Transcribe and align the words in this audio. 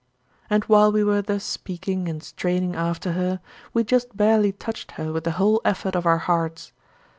And 0.49 0.63
while 0.63 0.91
we 0.91 1.03
were 1.03 1.21
thus 1.21 1.43
speaking 1.43 2.09
and 2.09 2.23
straining 2.23 2.75
after 2.75 3.11
her, 3.11 3.39
we 3.71 3.83
just 3.83 4.17
barely 4.17 4.51
touched 4.51 4.93
her 4.93 5.11
with 5.13 5.25
the 5.25 5.33
whole 5.37 5.61
effort 5.63 5.95
of 5.95 6.07
our 6.07 6.17
hearts. 6.17 6.73